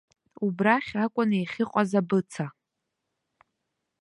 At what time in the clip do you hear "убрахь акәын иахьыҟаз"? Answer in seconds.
0.45-1.91